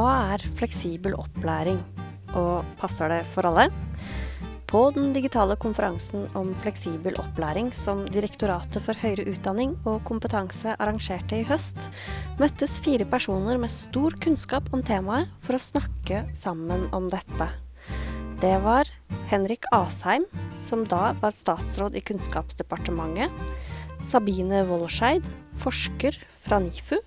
[0.00, 1.76] Hva er fleksibel opplæring,
[2.32, 3.66] og passer det for alle?
[4.70, 11.42] På den digitale konferansen om fleksibel opplæring som Direktoratet for høyere utdanning og kompetanse arrangerte
[11.42, 11.90] i høst,
[12.40, 17.50] møttes fire personer med stor kunnskap om temaet for å snakke sammen om dette.
[18.40, 18.88] Det var
[19.28, 20.24] Henrik Asheim,
[20.64, 23.28] som da var statsråd i Kunnskapsdepartementet,
[24.08, 25.28] Sabine Wollscheid,
[25.60, 27.02] forsker fra NIFU,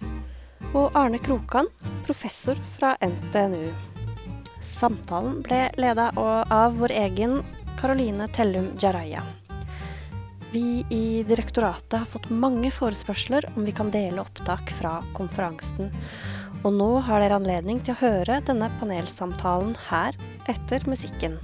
[0.72, 1.68] og Arne Krokan,
[2.08, 3.68] professor fra NTNU.
[4.74, 7.42] Samtalen ble leda av vår egen
[7.80, 9.24] Karoline Tellum Jaraya.
[10.54, 15.90] Vi i direktoratet har fått mange forespørsler om vi kan dele opptak fra konferansen.
[16.64, 20.16] Og nå har dere anledning til å høre denne panelsamtalen her
[20.54, 21.40] etter musikken.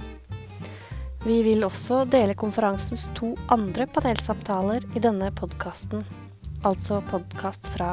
[1.26, 6.06] Vi vil også dele konferansens to andre panelsamtaler i denne podkasten,
[6.64, 7.90] altså podkast fra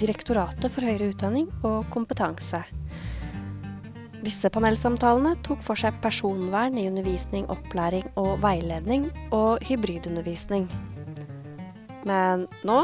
[0.00, 2.62] Direktoratet for høyere utdanning og kompetanse.
[4.24, 10.68] Disse panelsamtalene tok for seg personvern i undervisning, opplæring og veiledning, og hybridundervisning.
[12.08, 12.82] Men nå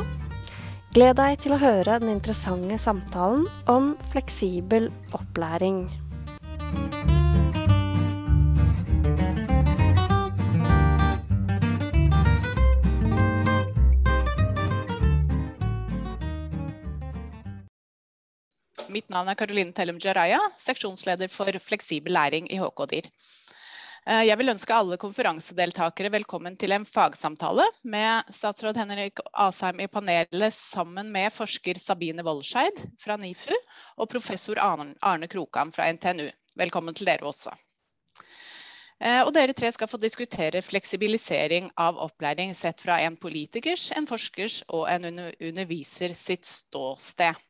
[0.96, 5.86] gled deg til å høre den interessante samtalen om fleksibel opplæring.
[19.16, 23.08] Navn er Caroline Tellum Jaraya, seksjonsleder for fleksibel læring i HK-DIR.
[24.06, 29.88] Eh, jeg vil ønske alle konferansedeltakere velkommen til en fagsamtale med statsråd Henrik Asheim i
[29.90, 33.54] panelet sammen med forsker Sabine Wollscheid fra NIFU
[33.96, 36.28] og professor Arne Krokan fra NTNU.
[36.60, 37.56] Velkommen til dere også.
[39.00, 44.08] Eh, og dere tre skal få diskutere fleksibilisering av opplæring sett fra en politikers, en
[44.08, 47.46] forskers og en underviser sitt ståsted.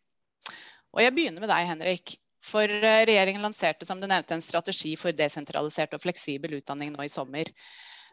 [0.96, 2.14] Og jeg begynner med deg, Henrik.
[2.46, 7.04] For eh, regjeringen lanserte som du nevnte, en strategi for desentralisert og fleksibel utdanning nå
[7.04, 7.50] i sommer.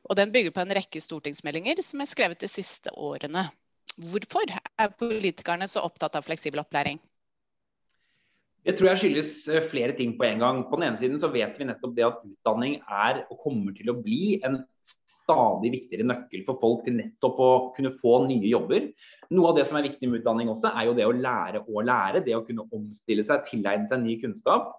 [0.04, 3.46] Og den bygger på en rekke stortingsmeldinger som er skrevet de siste årene.
[4.10, 7.00] Hvorfor er politikerne så opptatt av fleksibel opplæring?
[8.64, 10.62] Det tror jeg skyldes eh, flere ting på en gang.
[10.68, 13.92] På den ene siden så vet vi nettopp det at utdanning er og kommer til
[13.94, 14.60] å bli en
[15.24, 18.92] stadig viktigere nøkkel for folk til nettopp å kunne få nye jobber.
[19.34, 21.84] Noe av det som er viktig med utdanning også, er jo det å lære å
[21.84, 22.24] lære.
[22.26, 24.74] Det å kunne omstille seg, tilegne seg ny kunnskap.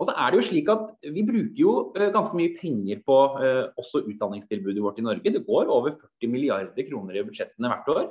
[0.00, 3.18] Og så er det jo slik at Vi bruker jo eh, ganske mye penger på
[3.38, 5.34] uh, også utdanningstilbudet vårt i Norge.
[5.34, 8.08] Det går over 40 milliarder kroner i budsjettene hvert år.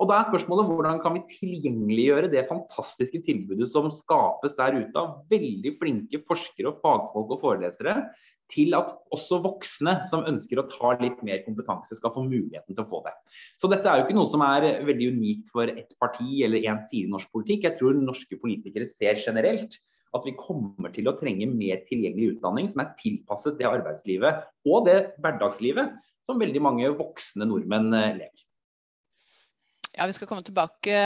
[0.00, 4.98] Og da er spørsmålet Hvordan kan vi tilgjengeliggjøre det fantastiske tilbudet som skapes der ute
[4.98, 7.98] av veldig flinke forskere, og fagfolk og forelesere,
[8.52, 12.84] til at også voksne som ønsker å ta litt mer kompetanse, skal få muligheten til
[12.84, 13.14] å få det.
[13.62, 16.82] Så dette er jo ikke noe som er veldig unikt for ett parti eller én
[16.90, 17.66] side i norsk politikk.
[17.68, 19.78] Jeg tror norske politikere ser generelt
[20.12, 24.88] at vi kommer til å trenge mer tilgjengelig utdanning som er tilpasset det arbeidslivet og
[24.88, 25.96] det hverdagslivet
[26.26, 28.41] som veldig mange voksne nordmenn lever.
[29.92, 31.00] Ja, Vi skal komme tilbake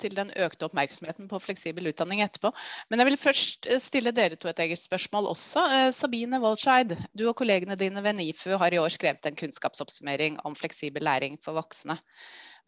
[0.00, 2.52] til den økte oppmerksomheten på fleksibel utdanning etterpå.
[2.88, 5.64] Men jeg vil først eh, stille dere to et eget spørsmål også.
[5.76, 10.40] Eh, Sabine Woldscheid, du og kollegene dine ved NIFU har i år skrevet en kunnskapsoppsummering
[10.48, 11.98] om fleksibel læring for voksne.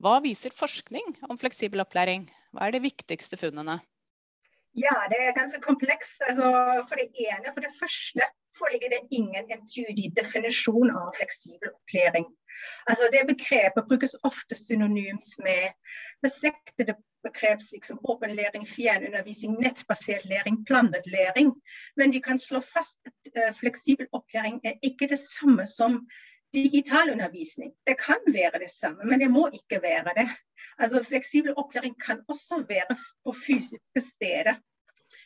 [0.02, 2.28] Hva viser forskning om fleksibel opplæring?
[2.52, 3.78] Hva er de viktigste funnene?
[4.76, 6.20] Ja, det er ganske komplekst.
[6.28, 6.52] Altså,
[6.88, 12.26] for det ene, for det første foreligger det ingen entydig definisjon av fleksibel opplæring.
[12.86, 15.72] Altså Det begrepet brukes ofte synonymt med
[16.22, 16.94] beslektede
[17.26, 21.54] begrep som åpen læring, fjernundervisning, nettbasert læring, blandet læring.
[21.96, 26.08] Men vi kan slå fast at uh, fleksibel opplæring er ikke det samme som
[26.54, 27.72] digital undervisning.
[27.86, 30.28] Det kan være det samme, men det må ikke være det.
[30.78, 34.54] Altså Fleksibel opplæring kan også være på fysiske steder.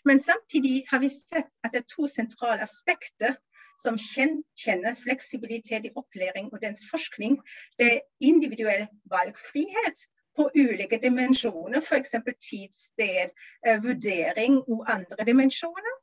[0.04, 3.36] Men samtidig har vi sett at det er to sentrale aspekter
[3.82, 7.36] som kjenner fleksibilitet i opplæring og dens forskning,
[7.78, 10.06] det er individuell valgfrihet
[10.36, 12.14] på ulike dimensjoner, f.eks.
[12.50, 13.32] tid, sted,
[13.66, 15.96] eh, vurdering og andre dimensjoner,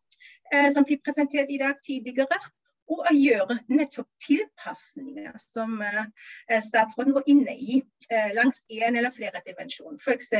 [0.53, 2.39] eh, som ble presentert i dag tidligere.
[2.91, 7.79] Og å gjøre nettopp tilpasninger, som eh, statsråden var inne i,
[8.35, 10.01] langs én eller flere dimensjoner.
[10.03, 10.33] F.eks.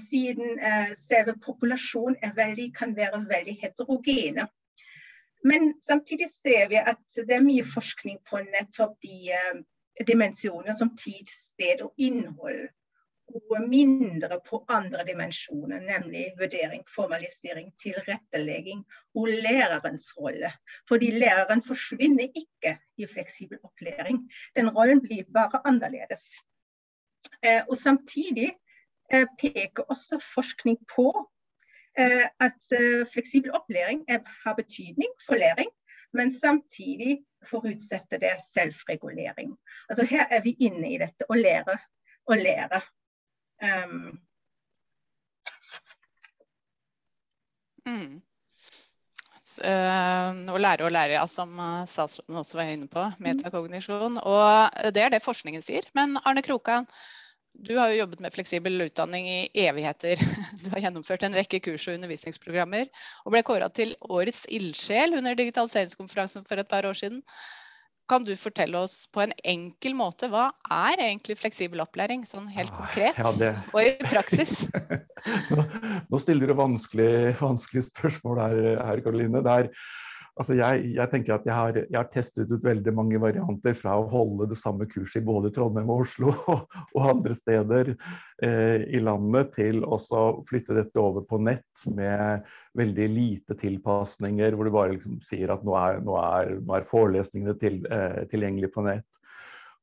[0.00, 0.58] siden
[0.98, 2.18] selve populasjonen
[2.74, 4.48] kan være veldig heterogene.
[5.44, 9.38] Men samtidig ser vi at det er mye forskning på nettopp de
[10.08, 12.66] dimensjoner som tid, sted og innhold.
[13.34, 18.84] Og mindre på andre dimensjoner, nemlig vurdering, formalisering, tilrettelegging
[19.14, 20.52] og lærerens rolle.
[20.88, 24.20] Fordi læreren forsvinner ikke i fleksibel opplæring.
[24.56, 26.24] Den rollen blir bare annerledes.
[27.46, 28.52] Uh, og samtidig
[29.14, 31.30] uh, peker også forskning på
[32.40, 32.60] at
[33.12, 34.04] fleksibel opplæring
[34.44, 35.70] har betydning for læring,
[36.12, 39.58] men samtidig forutsetter det selvregulering.
[39.88, 41.78] Altså Her er vi inne i dette å lære
[42.26, 42.80] og lære.
[43.62, 44.18] Um.
[47.84, 48.22] Mm.
[49.64, 51.52] Å lære å lære, ja, som
[51.88, 54.16] statsråden også var inne på, metakognisjon.
[54.18, 55.86] Og det er det forskningen sier.
[55.96, 56.88] Men Arne Krokan,
[57.54, 60.18] du har jo jobbet med fleksibel utdanning i evigheter.
[60.64, 62.88] Du har gjennomført en rekke kurs og undervisningsprogrammer,
[63.24, 67.20] og ble kåra til årets ildsjel under digitaliseringskonferansen for et par år siden.
[68.10, 72.72] Kan du fortelle oss på en enkel måte hva er egentlig fleksibel opplæring, sånn helt
[72.74, 73.52] ah, konkret ja, det...
[73.72, 74.66] og i praksis?
[75.54, 75.64] nå,
[76.10, 78.60] nå, stiller du vanskelige, vanskelig spørsmål her,
[78.90, 79.40] her Karoline.
[79.44, 79.70] Det er
[80.34, 83.94] Altså jeg, jeg, tenker at jeg har, jeg har, testet ut veldig mange varianter fra
[84.00, 88.82] å holde det samme kurset i både Trondheim og Oslo og, og andre steder eh,
[88.98, 94.74] i landet, til også flytte dette over på nett med veldig lite tilpasninger, hvor du
[94.74, 98.88] bare liksom sier at nå er, nå er, nå er forelesningene til, eh, tilgjengelig på
[98.88, 99.22] nett.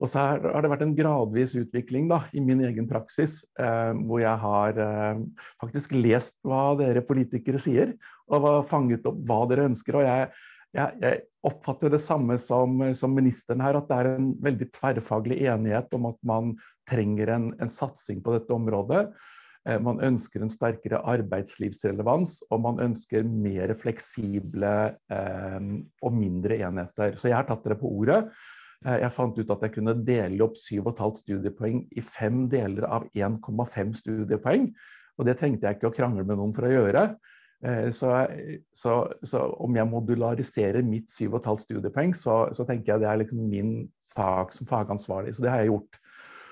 [0.02, 4.24] Og så har det vært en gradvis utvikling da, i min egen praksis, eh, hvor
[4.24, 5.20] jeg har eh,
[5.62, 7.94] faktisk lest hva dere politikere sier,
[8.32, 10.00] og fanget opp hva dere ønsker.
[10.00, 10.32] og jeg,
[10.74, 15.44] jeg, jeg oppfatter det samme som, som, ministeren her, at det er en veldig tverrfaglig
[15.52, 16.56] enighet om at man
[16.90, 19.04] trenger en, en satsing på dette området.
[19.70, 24.74] Eh, man ønsker en sterkere arbeidslivsrelevans, og man ønsker mer fleksible
[25.14, 25.70] eh,
[26.02, 27.20] og mindre enheter.
[27.22, 28.24] Så jeg har tatt dere på ordet.
[28.86, 33.06] Eh, jeg fant ut at jeg kunne dele opp 7,5 studiepoeng i fem deler av
[33.14, 34.72] 1,5 studiepoeng.
[35.20, 37.06] Og det trengte jeg ikke å krangle med noen for å gjøre.
[37.62, 38.14] Eh, så,
[38.74, 38.96] så,
[39.28, 43.76] så om jeg modulariserer mitt 7,5 studiepoeng, så, så, tenker jeg det er liksom min
[44.14, 45.36] sak som fagansvarlig.
[45.38, 46.02] Så det har jeg gjort.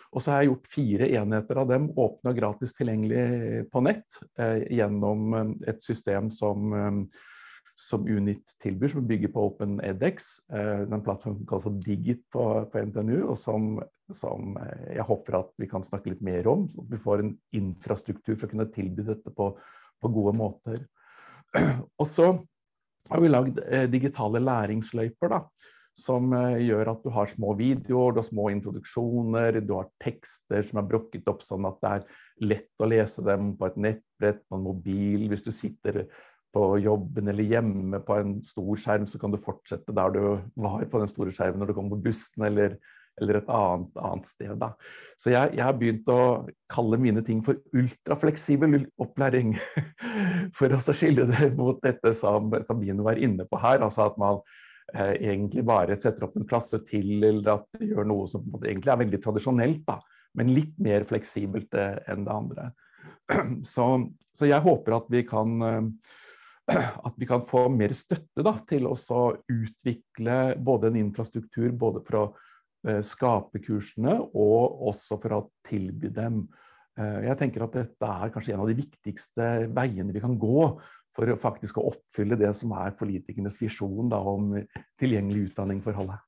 [0.10, 4.22] Og så har jeg gjort fire enheter av dem åpne og gratis tilgjengelig på nett
[4.42, 5.36] eh, gjennom
[5.70, 6.74] et system som
[7.80, 10.28] som Unit tilbyr, som bygger på Open edX.
[10.52, 13.70] Eh, den plattformen som kalles Digit på, på NTNU, og som,
[14.12, 16.68] som, eh, jeg håper at vi kan snakke litt mer om.
[16.68, 19.54] Så at vi får en infrastruktur for å kunne tilby dette på,
[19.96, 20.84] på gode måter.
[22.02, 22.34] Og så
[23.10, 25.38] har vi lagd eh, digitale læringsløyper.
[25.38, 25.44] da,
[26.00, 30.80] som gjør at du har små videoer, du har små introduksjoner, du har tekster som
[30.80, 32.06] er brukket opp sånn at det er
[32.54, 35.26] lett å lese dem på et nettbrett, på en mobil.
[35.32, 36.06] Hvis du sitter
[36.56, 40.22] på jobben eller hjemme på en stor skjerm, så kan du fortsette der du
[40.58, 42.78] var på den store skjermen når du kommer på bussen eller,
[43.22, 44.54] eller et annet, annet sted.
[44.62, 44.72] Da.
[45.20, 46.22] Så jeg, jeg, har begynt å
[46.72, 49.56] kalle mine ting for ultrafleksibel opplæring.
[50.58, 53.84] For å skille det mot dette som Sabine var inne på her.
[53.86, 54.40] altså at man
[54.96, 58.90] eh, egentlig bare setter opp en klasse til, eller at du gjør noe som egentlig
[58.90, 60.00] er veldig tradisjonelt, da,
[60.40, 62.72] men litt mer fleksibelt eh, enn det andre.
[63.70, 63.86] Så,
[64.34, 66.16] så jeg håper at vi kan eh,
[67.08, 68.96] at vi kan få mer støtte da, til å
[69.50, 76.12] utvikle både en infrastruktur både for å uh, skape kursene og også for å tilby
[76.14, 76.44] dem.
[77.00, 80.72] Uh, jeg tenker at dette er kanskje en av de viktigste veiene vi kan gå
[81.16, 84.54] for å faktisk å oppfylle det som er politikernes visjon da, om
[85.02, 86.20] tilgjengelig utdanning for alle.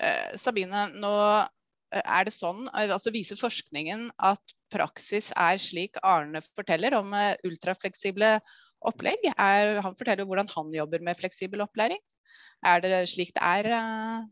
[0.00, 1.14] Uh, Sabine, nå
[1.92, 7.12] er det sånn, altså Viser forskningen at praksis er slik Arne forteller om
[7.44, 8.38] ultrafleksible
[8.88, 9.24] opplegg.
[9.36, 12.00] Er, han forteller hvordan han jobber med fleksibel opplæring.
[12.64, 14.28] Er det slik det er, uh,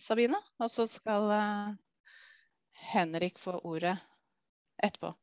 [0.00, 0.38] Sabine?
[0.58, 1.74] Og så skal uh,
[2.92, 3.96] Henrik få ordet
[4.82, 5.14] etterpå.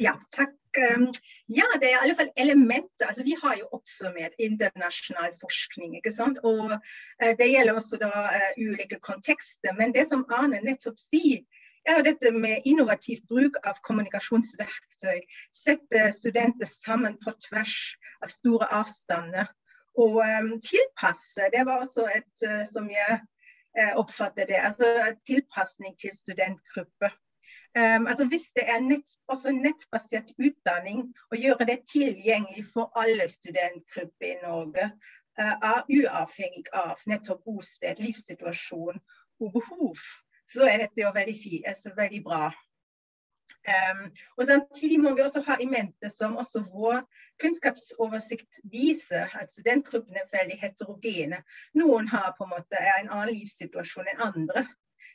[0.00, 0.56] Ja, takk.
[0.72, 1.10] Um,
[1.52, 3.06] ja, det er i alle fall elementer.
[3.06, 5.98] Altså, vi har jo oppsummert internasjonal forskning.
[6.00, 6.40] ikke sant?
[6.42, 8.10] Og uh, Det gjelder også da
[8.56, 9.76] ulike kontekster.
[9.78, 11.44] Men det som Arne nettopp sier,
[11.84, 15.22] er dette med innovativ bruk av kommunikasjonsverktøy.
[15.54, 17.76] Sette studenter sammen på tvers
[18.22, 19.50] av store avstander.
[19.98, 25.98] Og um, tilpasse, det var også et uh, som jeg uh, oppfatter det, altså tilpasning
[26.00, 27.12] til studentgrupper.
[27.76, 33.28] Um, altså hvis det er nett, også nettbasert utdanning, å gjøre det tilgjengelig for alle
[33.28, 34.88] studentgrupper i Norge,
[35.40, 39.00] uh, uavhengig av nettopp bosted, livssituasjon
[39.42, 40.00] og behov
[40.52, 42.50] så er dette jo veldig, altså veldig bra.
[43.62, 47.02] Um, og Samtidig må vi også ha i mente, som også vår
[47.42, 51.42] kunnskapsoversikt viser, at studentgruppene er veldig heterogene.
[51.78, 54.66] Noen har på en måte en annen livssituasjon enn andre.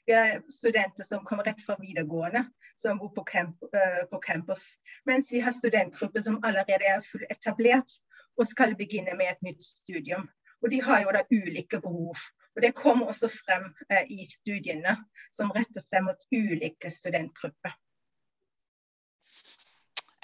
[0.08, 2.46] Vi har studenter som kommer rett fra videregående,
[2.80, 4.78] som bor på, camp, uh, på campus.
[5.06, 8.00] Mens vi har studentgrupper som allerede er fullt etablert
[8.38, 10.30] og skal begynne med et nytt studium.
[10.64, 12.24] Og de har jo da ulike behov.
[12.56, 14.96] Og Det kommer også frem eh, i studiene,
[15.32, 17.76] som retter seg mot ulike studentgrupper.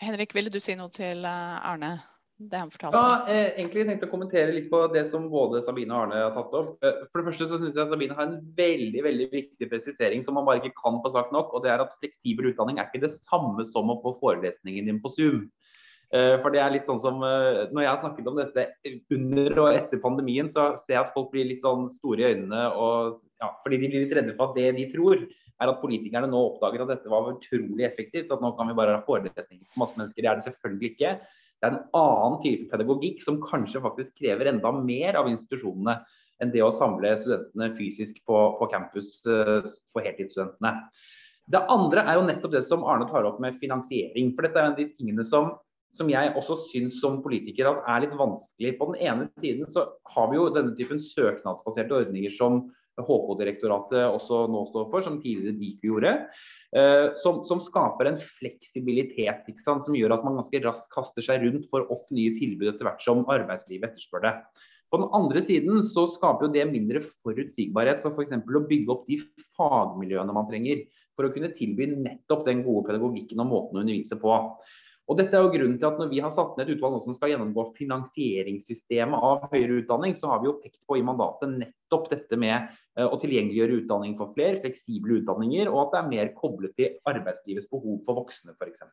[0.01, 1.93] Henrik, ville du si noe til Arne?
[2.37, 2.97] det han fortalte?
[2.97, 6.21] Ja, eh, egentlig tenkte jeg å kommentere litt på det som både Sabine og Arne
[6.21, 6.71] har tatt opp.
[6.83, 10.25] Eh, for det første så synes jeg at Sabine har en veldig veldig viktig presisering
[10.25, 11.53] som man bare ikke kan få sagt nok.
[11.53, 15.01] og det er at Fleksibel utdanning er ikke det samme som å få forelesningen din
[15.03, 15.45] på Zoom.
[16.13, 18.65] Eh, for det er litt sånn som eh, Når jeg har snakket om dette
[19.15, 22.65] under og etter pandemien, så ser jeg at folk blir litt sånn store i øynene.
[22.77, 25.23] og ja, fordi de blir litt redde for at det de tror,
[25.61, 28.31] er at politikerne nå oppdager at dette var utrolig effektivt.
[28.31, 30.21] At nå kan vi bare ha forelesninger for masse mennesker.
[30.21, 31.15] Det er det selvfølgelig ikke.
[31.63, 35.97] Det er en annen type pedagogikk som kanskje faktisk krever enda mer av institusjonene
[36.43, 39.63] enn det å samle studentene fysisk på, på campus uh,
[39.95, 40.73] for heltidsstudentene.
[41.53, 44.33] Det andre er jo nettopp det som Arne tar opp med finansiering.
[44.35, 45.53] For dette er en av de tingene som,
[45.93, 48.77] som jeg også syns som politiker at er litt vanskelig.
[48.79, 49.85] På den ene siden så
[50.15, 52.65] har vi jo denne typen søknadsbaserte ordninger som
[53.01, 56.13] HK-direktoratet også nå står for, som tidligere Diku gjorde.
[56.73, 61.67] Eh, som, som, skaper en fleksibilitet som gjør at man ganske raskt kaster seg rundt
[61.73, 64.33] for opp nye tilbud etter hvert som arbeidslivet etterspør det.
[64.93, 68.33] På den andre siden så skaper jo det mindre forutsigbarhet for f.eks.
[68.45, 69.19] å bygge opp de
[69.57, 70.85] fagmiljøene man trenger
[71.17, 74.37] for å kunne tilby nettopp den gode pedagogikken og måten å undervise på.
[75.11, 77.15] Og dette er jo grunnen til at Når vi har satt ned et utvalg som
[77.17, 82.07] skal gjennomgå finansieringssystemet av høyere utdanning, så har vi jo pekt på i mandatet nettopp
[82.13, 86.31] dette med eh, å tilgjengeliggjøre utdanning for flere, fleksible utdanninger, og at det er mer
[86.37, 88.87] koblet til arbeidslivets behov for voksne f.eks.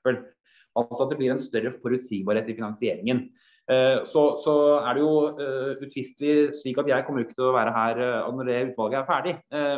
[0.78, 3.24] Altså at det blir en større forutsigbarhet i finansieringen.
[3.70, 7.54] Eh, så, så er det jo uh, utvistelig slik at jeg kommer ikke til å
[7.54, 8.00] være her
[8.34, 9.36] når det utvalget er ferdig.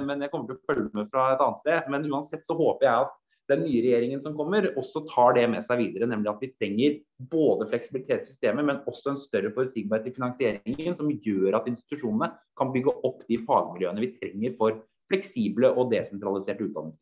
[0.08, 1.92] Men jeg kommer til å følge med fra et annet sted.
[1.92, 3.18] Men uansett så håper jeg at
[3.50, 6.08] den nye regjeringen som kommer, også tar det med seg videre.
[6.10, 6.98] Nemlig at vi trenger
[7.32, 12.32] både fleksibilitet i systemet, men også en større forutsigbarhet i finansieringen, som gjør at institusjonene
[12.58, 14.82] kan bygge opp de fagmiljøene vi trenger for
[15.12, 17.00] fleksible og desentraliserte utdanninger.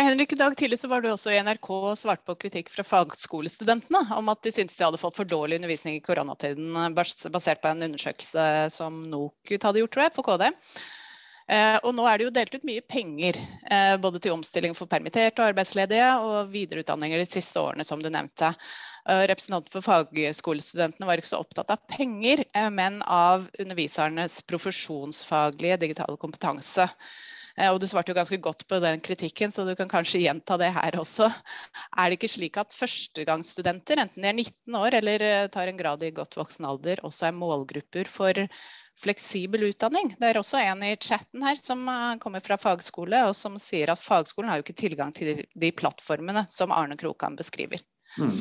[0.00, 2.84] Henrik, I dag tidlig så var du også i NRK og svarte på kritikk fra
[2.86, 7.72] fagskolestudentene om at de syntes de hadde fått for dårlig undervisning i koronatiden, basert på
[7.72, 10.46] en undersøkelse som NOKUT hadde gjort tror jeg, for KD.
[11.50, 14.90] Eh, og nå er det jo delt ut mye penger eh, både til omstilling for
[14.90, 18.52] permitterte og arbeidsledige og videreutdanninger de siste årene, som du nevnte.
[19.00, 26.20] Representanten for fagskolestudentene var ikke så opptatt av penger, eh, men av undervisernes profesjonsfaglige digitale
[26.20, 26.86] kompetanse.
[27.60, 30.70] Og du svarte jo ganske godt på den kritikken, så du kan kanskje gjenta det
[30.72, 31.26] her også.
[31.98, 36.06] Er det ikke slik at førstegangsstudenter, enten de er 19 år eller tar en grad
[36.06, 38.46] i godt voksen alder, også er målgrupper for
[39.00, 40.12] fleksibel utdanning.
[40.20, 43.92] Det er også en i chatten her som eh, kommer fra fagskole, og som sier
[43.92, 47.82] at fagskolen har jo ikke tilgang til de plattformene som Arne Krokan beskriver.
[48.20, 48.36] Mm.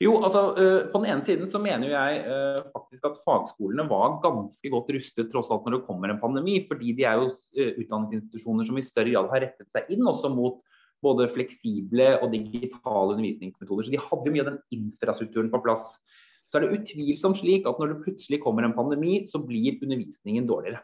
[0.00, 4.16] Jo, altså uh, På den ene siden så mener jeg uh, faktisk at fagskolene var
[4.24, 6.54] ganske godt rustet tross alt når det kommer en pandemi.
[6.70, 10.62] Fordi de er jo utdanningsinstitusjoner som i større grad har rettet seg inn også mot
[11.04, 13.86] både fleksible og digitale undervisningsmetoder.
[13.86, 15.84] Så de hadde jo mye av den infrastrukturen på plass
[16.50, 20.48] så er det utvilsomt slik at når det plutselig kommer en pandemi, så blir undervisningen
[20.50, 20.82] dårligere.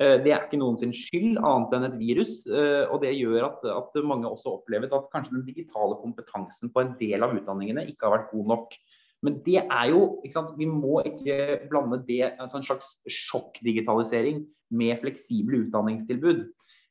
[0.00, 2.38] Eh, det er ikke noen skyld, annet enn et virus.
[2.48, 6.84] Eh, og det gjør at, at mange også opplevet at kanskje den digitale kompetansen på
[6.84, 8.74] en del av utdanningene ikke har vært god nok.
[9.22, 10.22] Men det er jo,
[10.58, 14.42] Vi må ikke blande det, altså en slags sjokkdigitalisering
[14.72, 16.40] med fleksible utdanningstilbud.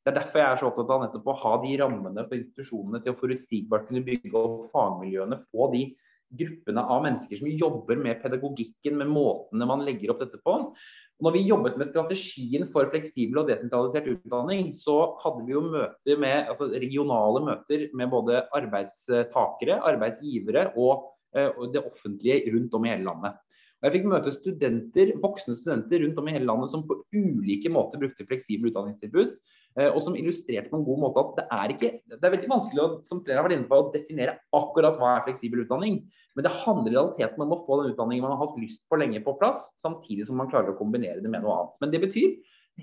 [0.01, 3.01] Det er derfor jeg er så opptatt av nettopp å ha de rammene for institusjonene
[3.03, 5.83] til å forutsigbart kunne bygge opp fagmiljøene på de
[6.39, 10.57] gruppene av mennesker som jobber med pedagogikken, med måtene man legger opp dette på.
[11.21, 16.21] Når vi jobbet med strategien for fleksibel og desentralisert utdanning, så hadde vi jo møter
[16.21, 22.93] med, altså regionale møter med både arbeidstakere, arbeidsgivere eh, og det offentlige rundt om i
[22.95, 23.37] hele landet.
[23.81, 27.69] Og jeg fikk møte studenter, voksne studenter rundt om i hele landet som på ulike
[27.73, 29.37] måter brukte fleksible utdanningstilbud.
[29.79, 32.49] Eh, og som illustrerte på en god måte at det er, ikke, det er veldig
[32.51, 36.01] vanskelig å, som flere har vært inne på, å definere akkurat hva er fleksibel utdanning.
[36.35, 38.99] Men det handler i realiteten om å få den utdanningen man har hatt lyst på
[38.99, 41.77] lenge på plass, samtidig som man klarer å kombinere det med noe annet.
[41.83, 42.35] Men det betyr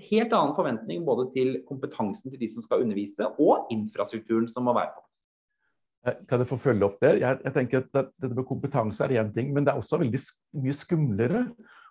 [0.09, 4.73] helt annen forventning både til kompetansen til de som skal undervise, og infrastrukturen som må
[4.77, 5.05] være på.
[6.07, 7.19] Eh, kan jeg få følge opp det?
[7.21, 10.21] Jeg, jeg tenker at Dette med kompetanse er én ting, men det er også veldig
[10.63, 11.43] mye skumlere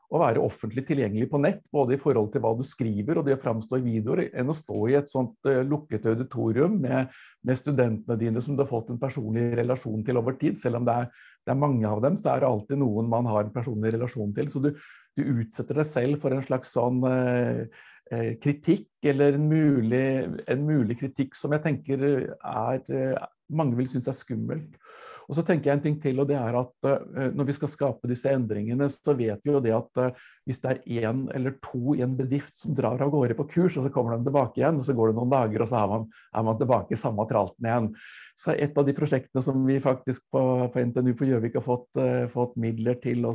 [0.09, 3.35] å være offentlig tilgjengelig på nett, både i forhold til hva du skriver og det
[3.37, 7.13] å framstå i videoer, enn å stå i et sånt uh, lukket auditorium med,
[7.45, 10.57] med, studentene dine som du har fått en personlig relasjon til over tid.
[10.61, 11.11] Selv om det er,
[11.45, 14.33] det er, mange av dem, så er det alltid noen man har en personlig relasjon
[14.37, 14.49] til.
[14.53, 14.71] Så du,
[15.19, 17.65] du utsetter deg selv for en slags sånn uh,
[18.15, 20.07] uh, kritikk, eller en mulig,
[20.49, 24.81] en mulig, kritikk som jeg tenker er mange vil synes er skummelt.
[25.29, 27.71] Og så tenker jeg en ting til, og det er at uh, Når vi skal
[27.71, 31.59] skape disse endringene, så vet vi jo det at uh, hvis det er én eller
[31.65, 34.63] to i en bedrift som drar av gårde på kurs, og så kommer de tilbake
[34.63, 37.01] igjen, og så går det noen dager, og så er man, er man tilbake i
[37.01, 37.91] samme tralten igjen.
[38.39, 40.43] Så et av de prosjektene som vi faktisk på,
[40.73, 43.35] på NTNU på Gjøvik har fått, uh, fått, midler til å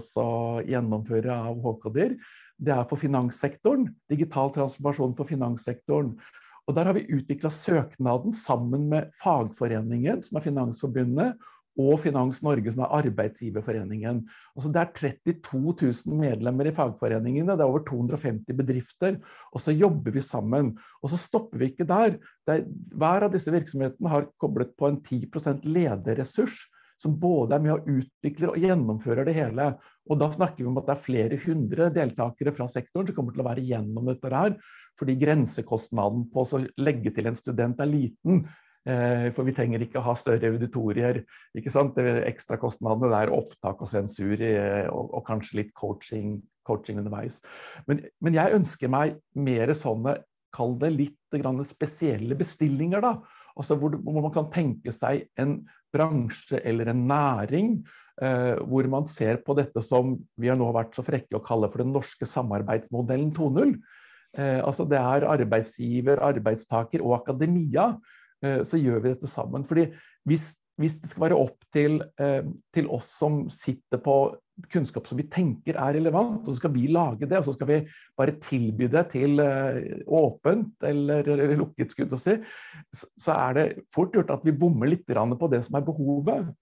[0.65, 2.17] gjennomføre av HKD-er,
[2.63, 3.91] det er for finanssektoren.
[4.09, 6.15] Digital transformasjon for finanssektoren.
[6.63, 11.41] Og Der har vi utvikla søknaden sammen med fagforeningen, som er Finansforbundet,
[11.79, 14.19] og Finans Norge, som er arbeidsgiverforeningen.
[14.53, 15.61] Altså det er 32
[16.05, 19.17] 000 medlemmer i fagforeningene, det er over 250 bedrifter.
[19.53, 20.73] Og så jobber vi sammen.
[21.01, 22.19] Og så stopper vi ikke der.
[22.51, 22.63] Er,
[22.93, 26.65] hver av disse virksomhetene har koblet på en 10% lederressurs
[27.03, 29.69] som både er med og utvikler og gjennomfører det hele.
[30.07, 33.35] Og da snakker vi om at det er flere hundre deltakere fra sektoren som kommer
[33.35, 34.55] til å være gjennom dette her,
[34.99, 38.43] fordi grensekostnaden på å legge til en student er liten.
[38.83, 41.21] Eh, for vi trenger ikke ha større auditorier.
[41.55, 41.97] ikke sant?
[41.97, 46.35] Ekstrakostnadene der opptak og sensur eh, og, og kanskje litt coaching,
[46.67, 47.39] coaching underveis.
[47.87, 50.17] Men, men, jeg ønsker meg mer sånne,
[50.53, 53.15] kall det litt spesielle bestillinger, da.
[53.57, 55.61] Altså hvor, hvor, man kan tenke seg en
[55.93, 57.75] bransje eller en næring
[58.21, 61.69] eh, hvor man ser på dette som vi har nå vært så frekke å kalle
[61.71, 63.75] for den norske samarbeidsmodellen 2.0.
[64.37, 67.93] Eh, altså det er arbeidsgiver, arbeidstaker og akademia.
[68.43, 69.65] Eh, så gjør vi dette sammen.
[69.67, 69.87] Fordi
[70.27, 72.41] hvis, hvis det skal være opp til, eh,
[72.75, 74.17] til oss som sitter på
[74.69, 77.69] kunnskap som vi tenker er relevant, og så skal vi lage det, og så skal
[77.71, 77.79] vi
[78.19, 82.35] bare tilby det til uh, åpent eller, eller lukket, skudd å si,
[82.93, 86.53] så er det fort gjort at vi bommer litt på det som er behovet.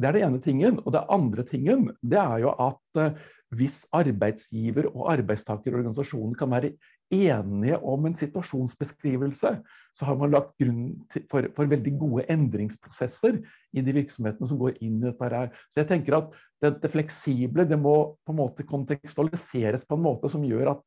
[0.00, 0.80] Det er det ene tingen.
[0.84, 6.70] Og det andre tingen det er jo at uh, hvis arbeidsgiver og arbeidstakerorganisasjonen kan være
[7.10, 9.50] enige om en situasjonsbeskrivelse,
[9.94, 13.40] så har man lagt grunn for, for, veldig gode endringsprosesser
[13.74, 15.32] i de virksomhetene som går inn i dette.
[15.34, 15.50] her.
[15.70, 16.30] Så jeg tenker at
[16.62, 20.84] det, det, fleksible det må på en måte kontekstualiseres på en måte som gjør at,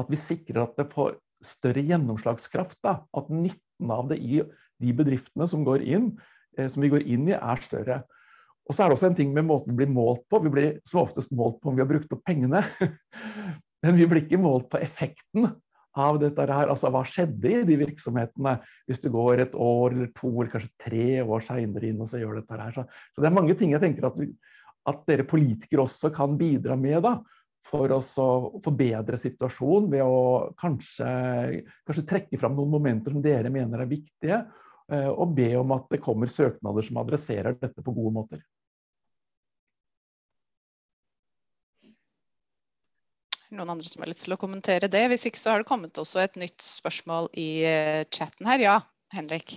[0.00, 2.80] at vi sikrer at det får større gjennomslagskraft.
[2.84, 3.02] Da.
[3.12, 4.40] At nytten av det i
[4.80, 6.14] de bedriftene som, går inn,
[6.56, 8.02] eh, som vi går inn i, er større.
[8.68, 10.42] Og så er det også en ting med måten vi blir målt på.
[10.44, 12.60] Vi blir som oftest målt på om vi har brukt opp pengene.
[13.84, 15.48] Men vi blir ikke målt på effekten
[15.98, 16.70] av dette her.
[16.70, 20.84] Altså hva skjedde i de virksomhetene hvis du går et år eller to eller kanskje
[20.84, 22.76] tre år seinere inn og så gjør dette her.
[22.76, 24.30] Så, så, det er mange ting jeg tenker at, vi,
[24.92, 27.16] at dere politikere også kan bidra med da,
[27.68, 27.98] for å
[28.64, 31.08] forbedre situasjonen ved å kanskje,
[31.86, 34.38] kanskje trekke fram noen momenter som dere mener er viktige,
[34.92, 38.46] eh, og be om at det kommer søknader som adresserer dette på gode måter.
[43.54, 45.06] Noen andre som har lyst til å kommentere det?
[45.08, 48.60] Hvis ikke så har det kommet også et nytt spørsmål i eh, chatten her.
[48.60, 48.76] Ja,
[49.14, 49.56] Henrik?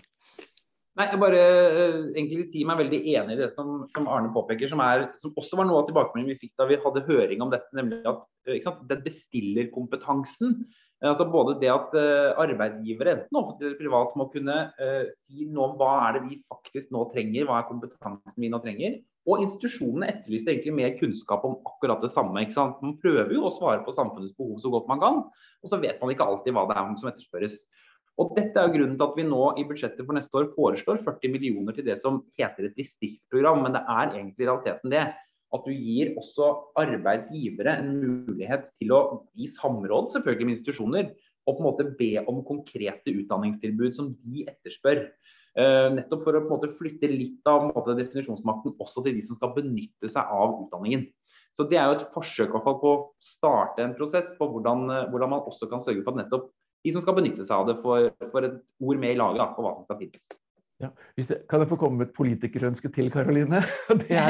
[0.99, 4.67] Nei, jeg bare uh, egentlig si meg veldig enig i det som, som Arne påpeker,
[4.71, 7.51] som, er, som, også var noe av tilbakemeldingen vi fikk da vi hadde høring om
[7.53, 11.95] dette, nemlig at uh, sant, den bestillerkompetansen uh, altså Både det at
[12.43, 14.57] arbeidsgivere, enten offentlig eller privat, må kunne
[15.25, 18.59] si noe om hva er det vi faktisk nå trenger, hva er kompetansen vi nå
[18.61, 18.99] trenger.
[19.29, 22.41] Og institusjonene etterlyste egentlig mer kunnskap om akkurat det samme.
[22.41, 22.79] ikke sant?
[22.81, 25.19] Man prøver jo å svare på samfunnets behov så godt man kan,
[25.61, 27.59] og så vet man ikke alltid hva det er som etterspørres.
[28.19, 31.03] Og Dette er jo grunnen til at vi nå i budsjettet for neste år foreslår
[31.05, 35.05] 40 millioner til det som heter et distriktsprogram, men det er egentlig realiteten det.
[35.51, 36.47] At du gir også
[36.79, 39.01] arbeidsgivere en mulighet til å
[39.37, 41.11] gi samråd selvfølgelig med institusjoner,
[41.47, 45.07] og på en måte be om konkrete utdanningstilbud som de etterspør.
[45.51, 49.51] Uh, nettopp for å måte, flytte litt av måte, definisjonsmakten også til de som skal
[49.57, 51.09] benytte seg av utdanningen.
[51.59, 55.09] Så Det er jo et forsøk fall, på å starte en prosess på hvordan, uh,
[55.11, 56.47] hvordan, man også kan sørge for at nettopp
[56.81, 59.75] de som skal benytte seg av det, får, et ord med i laget for hva
[59.75, 60.39] som skal finnes.
[60.81, 63.59] Ja, jeg, kan jeg få komme med et politikerønske til, Karoline?
[64.01, 64.23] Det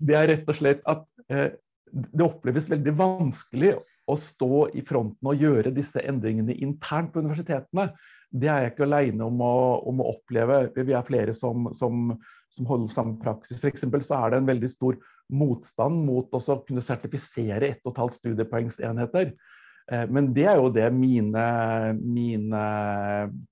[0.00, 1.52] det er rett og slett at eh,
[1.94, 3.76] det oppleves veldig vanskelig
[4.10, 7.92] å stå i fronten og gjøre disse endringene internt på universitetene
[8.34, 10.64] det er jeg ikke aleine om, om, å oppleve.
[10.74, 12.08] Vi er flere som, som,
[12.50, 13.60] som holder samme praksis.
[13.60, 13.86] F.eks.
[14.08, 14.98] så er det en veldig stor
[15.34, 19.36] motstand mot å kunne sertifisere 1,5 studiepoengsenheter.
[19.92, 21.44] Eh, men det er jo det mine,
[22.00, 22.64] mine,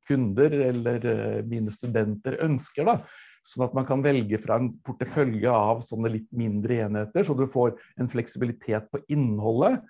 [0.08, 2.88] kunder eller eh, mine studenter ønsker.
[2.88, 2.98] da.
[3.46, 7.46] Sånn at man kan velge fra en portefølje av sånne litt mindre enheter, så du
[7.50, 9.80] får en fleksibilitet på innholdet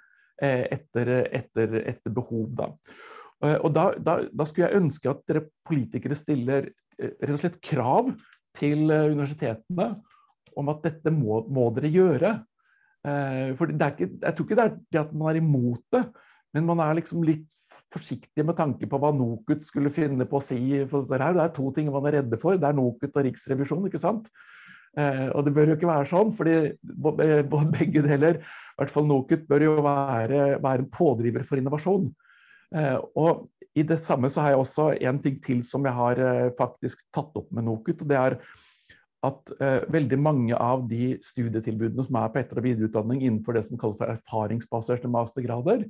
[0.42, 2.48] eh, etter, etter, etter behov.
[2.60, 2.70] da.
[3.42, 7.42] Eh, og da, da, da, skulle jeg ønske at dere politikere stiller eh, rett og
[7.42, 8.12] slett krav
[8.56, 9.88] til eh, universitetene
[10.58, 12.34] om at dette må, må dere gjøre.
[13.58, 16.02] For ikke, jeg tror ikke det er det at man er imot det,
[16.54, 17.48] men man er liksom litt
[17.90, 20.60] forsiktig med tanke på hva NOKUT skulle finne på å si.
[20.86, 22.60] For det, her, det er to ting man er redde for.
[22.60, 23.88] Det er NOKUT og Riksrevisjonen.
[23.88, 24.28] ikke sant?
[24.92, 26.54] Og det bør jo ikke være sånn, fordi
[27.74, 32.06] begge deler, i hvert fall NOKUT, bør jo være, være en pådriver for innovasjon.
[32.72, 36.20] Eh, og i det samme så har jeg også en ting til som jeg har
[36.20, 38.04] eh, faktisk tatt opp med NOKUT.
[38.04, 38.38] og det er
[39.22, 43.64] at eh, veldig mange av de studietilbudene som er på etter- og videreutdanning innenfor det
[43.68, 45.86] som kalles for erfaringsbaserte mastergrader,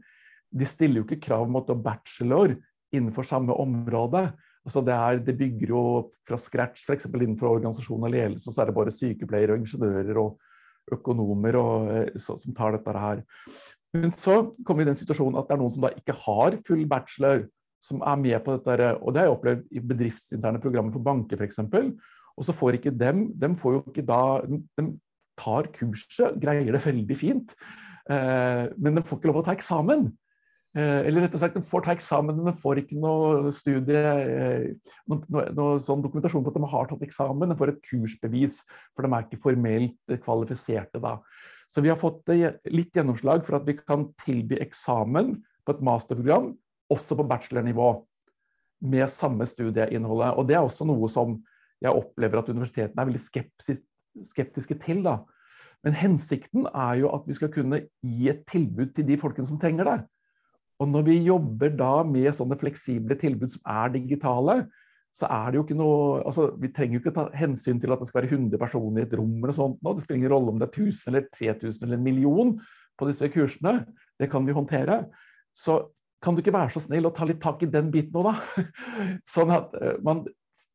[0.52, 2.58] de stiller jo ikke krav om å ta bachelor
[2.92, 4.26] innenfor samme område.
[4.66, 5.84] Altså det, er, det bygger jo
[6.28, 7.08] fra scratch, f.eks.
[7.08, 11.88] innenfor organisasjon og ledelse, så er det bare sykepleiere og ingeniører og økonomer og,
[12.20, 13.24] så, som tar dette her.
[13.92, 16.56] Men så kommer vi i den situasjonen at det er noen som da ikke har
[16.66, 17.46] full bachelor,
[17.82, 18.90] som er med på dette.
[19.02, 21.60] Og det har jeg opplevd i bedriftsinterne programmer for banker f.eks.
[22.32, 24.86] Og så får ikke dem dem får jo ikke da, De
[25.38, 27.54] tar kurset, greier det veldig fint,
[28.12, 30.10] eh, men de får ikke lov å ta eksamen.
[30.72, 33.96] Eh, eller rett og slett, de får ta eksamen, men de får ikke noe studie,
[33.96, 37.48] eh, noe, noe, sånn dokumentasjon på at de har tatt eksamen.
[37.48, 38.62] De får et kursbevis,
[38.94, 41.18] for de er ikke formelt kvalifiserte da.
[41.72, 42.28] Så vi har fått
[42.68, 46.50] litt gjennomslag for at vi kan tilby eksamen på et masterprogram,
[46.92, 47.94] også på bachelornivå,
[48.82, 50.34] med samme studieinnholdet.
[50.36, 51.38] Og det er også noe som
[51.82, 53.84] jeg opplever at universitetene er veldig skeptisk,
[54.32, 55.00] skeptiske til.
[55.06, 55.20] da.
[55.86, 59.60] Men hensikten er jo at vi skal kunne gi et tilbud til de folkene som
[59.62, 59.98] trenger det.
[60.82, 64.64] Og når vi jobber da med sånne fleksible tilbud som er digitale,
[65.12, 68.00] så er det jo ikke noe altså Vi trenger jo ikke ta hensyn til at
[68.00, 69.92] det skal være 100 personer i et rom eller sånt nå.
[69.92, 72.54] Det spiller ingen rolle om det er 1000 eller 3000 eller en million
[72.98, 73.74] på disse kursene.
[74.20, 75.02] Det kan vi håndtere.
[75.52, 75.82] Så
[76.22, 78.64] kan du ikke være så snill å ta litt tak i den biten òg, da?
[79.34, 80.24] Sånn at eh, man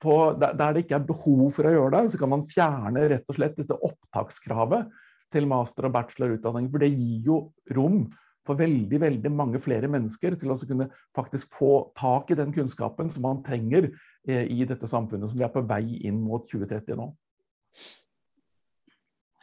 [0.04, 3.32] på, der det ikke er behov for å gjøre det, så kan man fjerne rett
[3.32, 4.92] og slett dette opptakskravet
[5.34, 6.70] til master- og bachelorutdanning.
[6.70, 7.40] For det gir jo
[7.74, 8.04] rom
[8.48, 13.12] for veldig veldig mange flere mennesker til å kunne faktisk få tak i den kunnskapen
[13.14, 13.92] som man trenger
[14.28, 17.12] eh, i dette samfunnet som vi er på vei inn mot 2030 nå.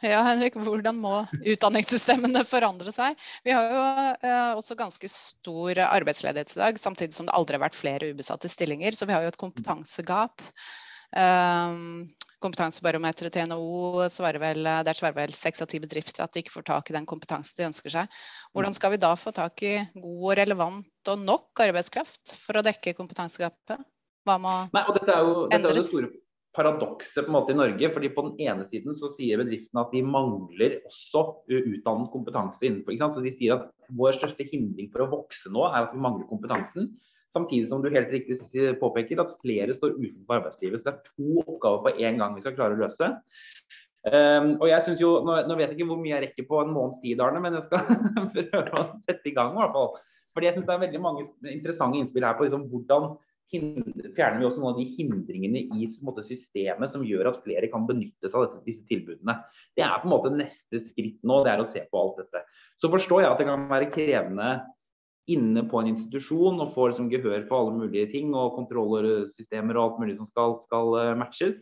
[0.03, 3.15] Ja, Henrik, hvordan må utdanningssystemene forandre seg?
[3.45, 3.83] Vi har jo
[4.27, 8.51] eh, også ganske stor arbeidsledighet i dag, samtidig som det aldri har vært flere ubesatte
[8.51, 8.93] stillinger.
[8.93, 10.43] Så vi har jo et kompetansegap.
[11.15, 12.11] Um,
[12.43, 16.53] kompetansebarometeret til NHO svarer vel, der svarer vel seks av ti bedrifter at de ikke
[16.53, 18.19] får tak i den kompetansen de ønsker seg.
[18.55, 22.65] Hvordan skal vi da få tak i god og relevant og nok arbeidskraft for å
[22.65, 23.81] dekke kompetansegapet?
[24.25, 26.13] Hva må Nei, og dette er jo, dette er jo store
[26.55, 27.89] paradokset på en måte i Norge.
[27.93, 32.95] fordi På den ene siden så sier bedriftene at de mangler også utdannet kompetanse innenfor.
[33.13, 36.29] Så De sier at vår største hindring for å vokse nå er at vi mangler
[36.31, 36.93] kompetansen.
[37.35, 38.39] Samtidig som du helt riktig
[38.79, 40.81] påpeker at flere står utenfor arbeidslivet.
[40.81, 43.11] Så det er to oppgaver på én gang vi skal klare å løse.
[44.05, 46.59] Um, og jeg synes jo, nå, nå, vet jeg ikke hvor mye jeg rekker på
[46.61, 47.87] en måneds tid, Arne, men jeg skal
[48.51, 49.55] prøve å sette i gang.
[49.55, 49.95] i hvert fall.
[50.35, 53.15] Fordi jeg synes det er veldig mange interessante innspill her på liksom, hvordan
[53.53, 57.85] fjerner vi også noen av de hindringene i måte, systemet som gjør at flere kan
[57.87, 59.37] benytte seg av dette, disse tilbudene.
[59.77, 62.41] Det er på en måte neste skritt nå, det er å se på alt dette.
[62.81, 64.49] Så forstår jeg at det kan være krevende
[65.31, 69.85] inne på en institusjon og får liksom, gehør for alle mulige ting og kontrollsystemer og
[69.85, 71.57] alt mulig som skal, skal uh, matches.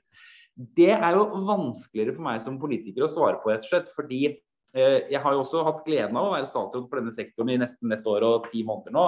[0.53, 3.87] Det er jo vanskeligere for meg som politiker å svare på, rett og slett.
[3.97, 7.55] Fordi eh, jeg har jo også hatt gleden av å være statsråd for denne sektoren
[7.55, 9.05] i nesten et år og ti måneder nå.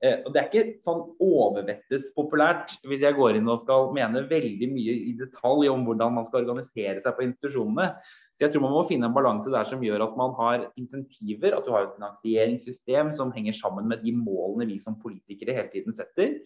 [0.00, 4.24] Eh, og Det er ikke sånn overvettes populært hvis jeg går inn og skal mene
[4.30, 7.90] veldig mye i detalj om hvordan man skal organisere seg på institusjonene.
[8.38, 11.56] Så jeg tror man må finne en balanse der som gjør at man har insentiver,
[11.56, 15.72] at du har et finansieringssystem som henger sammen med de målene vi som politikere hele
[15.72, 16.36] tiden setter.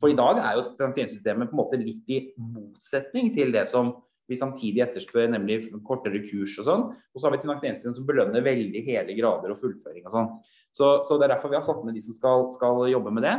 [0.00, 3.92] For i dag er jo finansieringssystemet på en måte litt i motsetning til det som
[4.32, 6.88] vi samtidig etterspør, nemlig kortere kurs og sånn.
[7.12, 10.32] Og så har vi et finansieringssystem som belønner veldig hele grader og fullføring og sånn.
[10.72, 13.28] Så, så, Det er derfor vi har satt ned de som skal, skal jobbe med
[13.28, 13.36] det.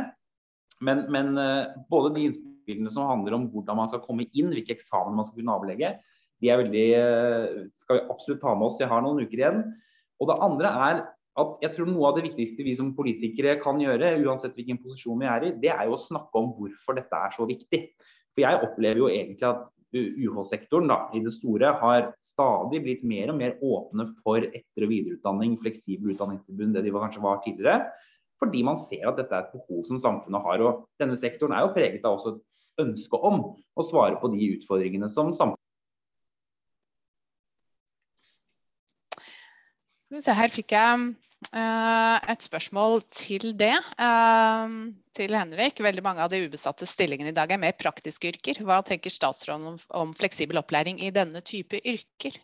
[0.86, 4.78] Men, men uh, både de innspillene som handler om hvordan man skal komme inn, hvilke
[4.78, 5.96] eksamen man skal kunne avlegge,
[6.42, 8.80] de er veldig, uh, skal vi absolutt ta med oss.
[8.82, 9.60] Jeg har noen uker igjen.
[10.22, 11.04] Og det andre er
[11.42, 15.18] at jeg tror noe av det viktigste vi som politikere kan gjøre, uansett hvilken posisjon
[15.18, 17.80] vi er i, det er jo å snakke om hvorfor dette er så viktig.
[18.34, 23.38] For jeg opplever jo egentlig at UH-sektoren i det store har stadig blitt mer og
[23.38, 27.90] mer åpne for etter- og videreutdanning, fleksibel utdanningstilbud det de kanskje var tidligere.
[28.42, 30.62] Fordi man ser at dette er et behov som samfunnet har.
[30.66, 34.50] og Denne sektoren er jo preget av også et ønske om å svare på de
[34.56, 35.63] utfordringene som samfunnet
[40.14, 41.06] Her fikk jeg
[41.50, 43.74] uh, et spørsmål til det.
[43.98, 45.82] Uh, til Henrik.
[45.82, 48.62] Veldig mange av de ubesatte stillingene i dag er mer praktiske yrker.
[48.66, 52.38] Hva tenker statsråden om, om fleksibel opplæring i denne type yrker?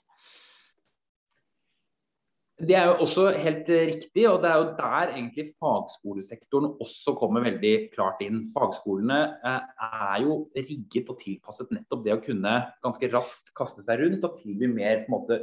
[2.61, 7.41] Det er jo også helt riktig, og det er jo der egentlig fagskolesektoren også kommer
[7.47, 8.43] veldig klart inn.
[8.53, 12.53] Fagskolene eh, er jo rigget og tilpasset nettopp det å kunne
[12.85, 15.41] ganske raskt kaste seg rundt og tilby mer på en måte,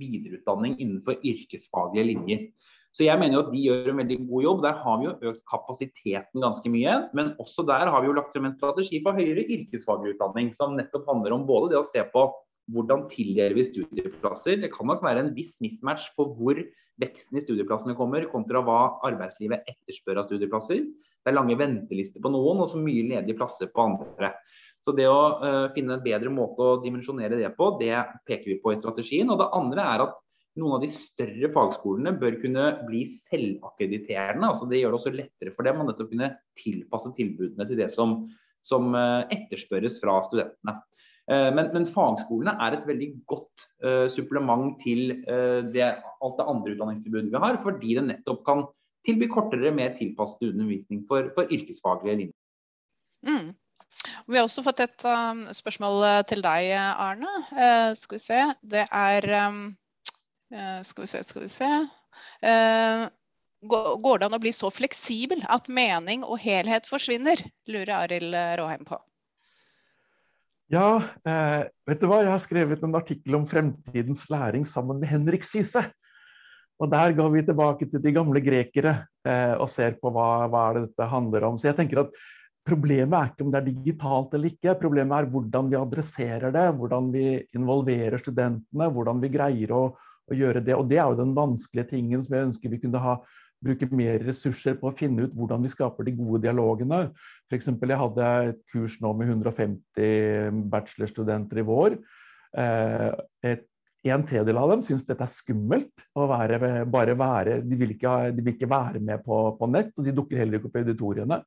[0.00, 2.44] videreutdanning innenfor yrkesfaglige linjer.
[2.90, 4.62] Så jeg mener jo at de gjør en veldig god jobb.
[4.64, 6.96] Der har vi jo økt kapasiteten ganske mye.
[7.14, 10.74] Men også der har vi jo lagt frem en strategi for høyere yrkesfaglig utdanning, som
[10.78, 12.26] nettopp handler om både det å se på
[12.74, 14.58] hvordan tildeler vi studieplasser.
[14.62, 16.58] Det kan nok være en viss mismatch på hvor
[17.00, 20.82] veksten i studieplassene kommer, kontra hva arbeidslivet etterspør av studieplasser.
[21.20, 24.34] Det er lange ventelister på noen, og så mye ledige plasser på andre.
[24.86, 27.94] Så det å uh, finne en bedre måte å dimensjonere det på, det
[28.28, 29.30] peker vi på i strategien.
[29.32, 30.18] Og det andre er at
[30.60, 34.48] noen av de større fagskolene bør kunne bli selvakkrediterende.
[34.48, 38.22] altså Det gjør det også lettere for dem å kunne tilpasse tilbudene til det som,
[38.66, 40.80] som uh, etterspørres fra studentene.
[41.30, 43.68] Eh, men, men, fagskolene er et veldig godt
[44.10, 45.12] supplement til
[45.70, 45.84] det,
[46.24, 48.64] alt det andre utdanningstilbudet vi har, fordi det nettopp kan
[49.06, 52.38] tilby kortere, mer tilpasset undervisning for, for yrkesfaglige linjer.
[53.28, 53.52] Mm.
[54.26, 57.30] Vi har også fått et um, spørsmål til deg, Arne.
[57.52, 58.40] Uh, skal vi se.
[58.74, 59.62] Det er um,
[60.84, 61.68] Skal vi se, skal vi se.
[63.70, 67.38] går det an å bli så fleksibel at mening og helhet forsvinner?
[67.70, 68.98] lurer Arild Råheim på.
[70.70, 72.20] Ja, eh, vet du hva?
[72.22, 75.82] Jeg har skrevet en artikkel om fremtidens læring sammen med Henrik Syse.
[76.80, 78.92] Og Der går vi tilbake til de gamle grekere
[79.26, 81.58] eh, og ser på hva, hva dette handler om.
[81.58, 82.14] Så jeg tenker at
[82.70, 86.68] Problemet er ikke om det er digitalt eller ikke, problemet er hvordan vi adresserer det.
[86.78, 87.26] Hvordan vi
[87.58, 89.84] involverer studentene, hvordan vi greier å,
[90.30, 90.76] å gjøre det.
[90.78, 93.18] Og Det er jo den vanskelige tingen som jeg ønsker vi kunne ha
[93.60, 97.02] bruke mer ressurser på å finne ut hvordan vi skaper de gode dialogene.
[97.50, 97.68] F.eks.
[97.68, 101.98] jeg hadde et kurs nå med 150 bachelorstudenter i vår.
[102.56, 103.10] Eh,
[103.50, 103.66] et,
[104.08, 106.06] en tredjedel av dem syns dette er skummelt.
[106.16, 109.92] å være, bare være, de, vil ikke, de vil ikke være med på, på, nett,
[109.98, 111.42] og de dukker heller ikke opp i auditoriene.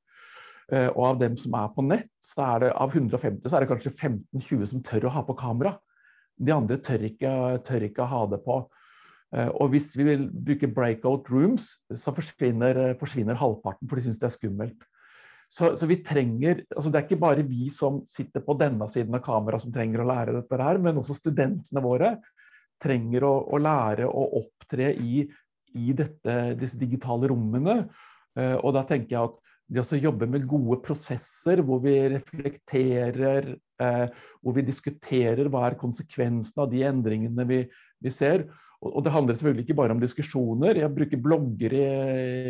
[0.71, 3.65] Eh, og av dem som er på nett, så er det av 150 så er
[3.65, 5.75] det kanskje 15-20 som tør å ha på kamera.
[6.39, 7.33] De andre tør ikke,
[7.67, 8.61] tør ikke ha det på.
[9.35, 14.21] Eh, og hvis vi vil bruke breakout rooms, så forsvinner, forsvinner halvparten, for de syns
[14.21, 14.89] det er skummelt.
[15.53, 19.13] Så, så, vi trenger, altså Det er ikke bare vi som sitter på denne siden
[19.13, 22.15] av kameraet som trenger å lære dette her, men også studentene våre
[22.81, 25.21] trenger å, å lære å opptre i,
[25.77, 27.83] i dette, disse digitale rommene.
[28.33, 29.37] Eh, og da tenker jeg at
[29.73, 33.53] det å jobbe med gode prosesser hvor vi reflekterer,
[34.39, 37.63] hvor vi diskuterer hva er konsekvensen av de endringene vi,
[38.03, 38.45] vi ser,
[38.83, 40.81] og det handler selvfølgelig ikke bare om diskusjoner.
[40.81, 41.85] Jeg bruker blogger i,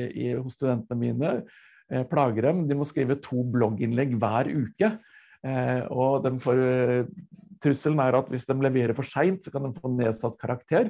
[0.10, 1.34] i, hos studentene mine.
[1.94, 2.64] Jeg plager dem.
[2.70, 4.90] De må skrive to blogginnlegg hver uke.
[5.44, 6.62] Eh, og får,
[7.64, 10.90] trusselen er at hvis de leverer for seint, så kan de få nedsatt karakter.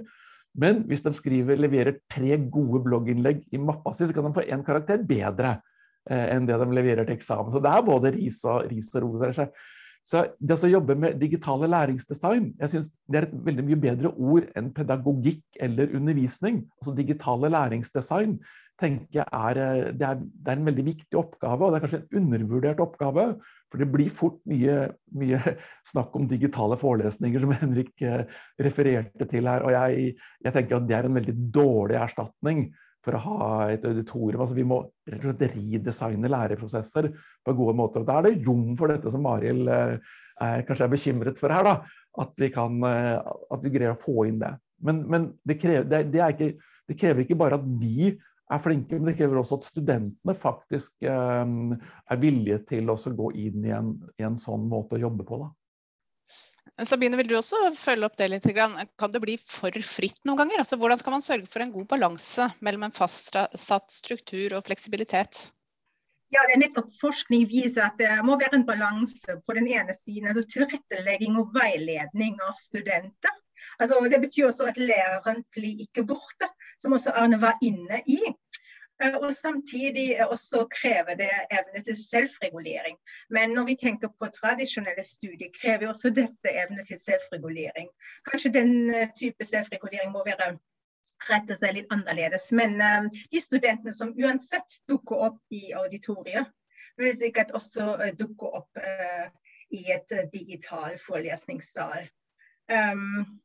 [0.56, 4.46] Men hvis de skriver, leverer tre gode blogginnlegg i mappa si, så kan de få
[4.48, 5.73] én karakter bedre eh,
[6.12, 7.54] enn det de leverer til eksamen.
[7.54, 9.40] Så det er både ris og, ris og ros.
[10.04, 14.12] Så det å jobbe med digitale læringsdesign jeg synes det er et veldig mye bedre
[14.12, 16.66] ord enn pedagogikk eller undervisning.
[16.82, 18.36] Altså Digitale læringsdesign
[18.82, 21.86] tenker jeg er eh, det, er, det er en veldig viktig oppgave, og det er
[21.86, 23.28] kanskje en undervurdert oppgave.
[23.72, 24.78] For det blir fort mye,
[25.16, 25.40] mye
[25.92, 28.26] snakk om digitale forelesninger, som Henrik eh,
[28.68, 29.64] refererte til her.
[29.64, 32.66] Og jeg, jeg tenker at det er en veldig dårlig erstatning
[33.04, 34.42] for å ha et auditorium.
[34.44, 37.10] Altså, vi må rett og slett redesigne læreprosesser
[37.44, 38.04] på gode måter.
[38.04, 40.14] og Da er det rom for dette som Arild eh,
[40.68, 41.68] kanskje er bekymret for her.
[41.68, 41.76] da,
[42.24, 44.54] At vi, kan, eh, at vi greier å få inn det.
[44.84, 48.14] Men, men det, krever, det, det, ikke, det, krever, ikke, bare at vi
[48.54, 51.44] er flinke, men det krever også at studentene faktisk eh,
[52.12, 55.44] er villige til å gå inn i en, i en sånn måte å jobbe på.
[55.44, 55.52] da.
[56.82, 58.48] Sabine, vil du også følge opp det litt?
[58.98, 60.64] Kan det bli for fritt noen ganger?
[60.64, 65.46] Altså, hvordan skal man sørge for en god balanse mellom en fastsatt struktur og fleksibilitet?
[66.34, 69.94] Ja, det er nettopp Forskning viser at det må være en balanse på den ene
[69.94, 70.32] siden.
[70.32, 73.36] altså Tilrettelegging og veiledning av studenter.
[73.78, 76.50] Altså, det betyr også at læreren blir ikke borte,
[76.82, 78.18] som også Arne var inne i.
[79.02, 82.98] Eh, og samtidig også krever det evne til selvregulering.
[83.30, 87.90] Men når vi tenker på tradisjonelle studier, krever også dette evne til selvregulering.
[88.30, 90.58] Kanskje den eh, type selvregulering må være
[91.30, 92.52] rette seg litt annerledes.
[92.52, 96.52] Men um, de studentene som uansett dukker opp i auditoriet,
[97.00, 98.82] vil sikkert også dukke opp
[99.74, 102.10] i et uh, digital forelesningssal.
[102.70, 103.40] Um,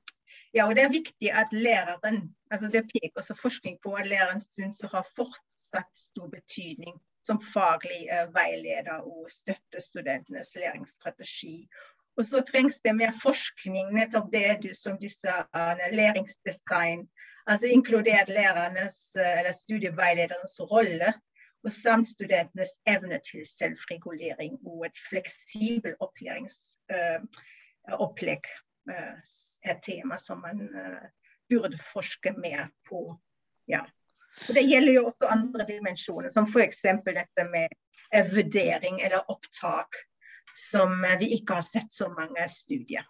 [0.55, 4.41] ja, og Det er viktig at læreren altså Det peker også forskning på at læreren
[4.41, 11.69] syns å ha fortsatt stor betydning som faglig uh, veileder og støtte studentenes læringsstrategi.
[12.19, 15.47] Og så trengs det mer forskning, nettopp det du, som du sa,
[15.93, 17.09] læringsdesign.
[17.47, 21.13] Altså inkludert lærernes eller studieveiledernes rolle.
[21.65, 28.53] Og samt studentenes evne til selvregulering og et fleksibelt opplæringsopplegg uh,
[28.91, 31.07] uh, er tema som man uh,
[31.51, 33.13] burde forske mer på.
[33.71, 33.85] Ja.
[34.49, 36.85] Og det gjelder jo også andre dimensjoner, som f.eks.
[37.07, 37.73] dette med
[38.33, 39.99] vurdering eller opptak,
[40.59, 43.07] som vi ikke har sett så mange studier.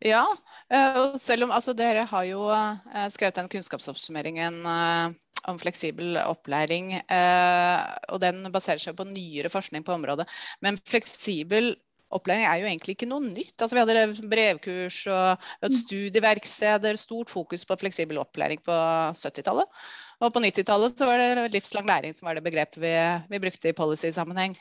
[0.00, 0.24] Ja,
[0.72, 6.92] eh, selv om altså, dere har jo eh, skrevet den kunnskapsoppsummeringen eh, om fleksibel opplæring,
[7.00, 10.26] og den baserer seg på nyere forskning på området.
[10.60, 11.72] Men fleksibel
[12.16, 13.56] opplæring er jo egentlig ikke noe nytt.
[13.56, 18.76] Altså, vi hadde brevkurs og et studieverksteder, stort fokus på fleksibel opplæring på
[19.16, 19.82] 70-tallet.
[20.20, 22.94] Og på 90-tallet var det livslang læring som var det begrepet vi,
[23.30, 24.56] vi brukte i policy-sammenheng.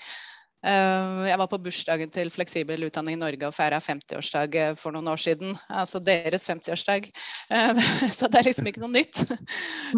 [0.60, 4.92] Uh, jeg var på bursdagen til Fleksibel utdanning i Norge og feira 50-årsdag eh, for
[4.92, 5.54] noen år siden.
[5.72, 7.08] Altså deres 50-årsdag.
[7.48, 7.80] Uh,
[8.18, 9.24] så det er liksom ikke noe nytt.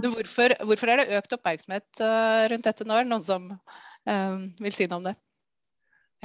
[0.05, 2.05] Hvorfor, hvorfor, er det økt oppmerksomhet
[2.53, 2.93] rundt dette nå?
[2.93, 3.49] Er det noen som
[4.61, 5.17] vil si noe om det?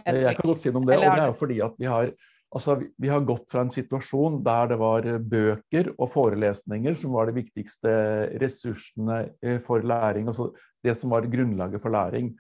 [0.04, 0.98] Jeg kan godt si noe om det.
[1.00, 2.11] og det er jo fordi at vi har,
[2.54, 7.30] altså, vi har gått fra en situasjon der det var bøker og forelesninger som var
[7.30, 7.94] de viktigste
[8.42, 10.28] ressursene eh, for læring.
[10.28, 10.52] altså
[10.85, 12.35] Det som var grunnlaget for læring.